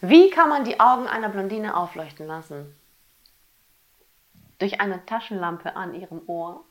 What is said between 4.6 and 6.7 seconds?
eine Taschenlampe an ihrem Ohr?